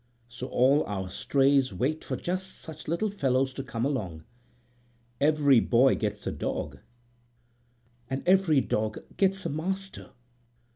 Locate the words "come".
3.61-3.85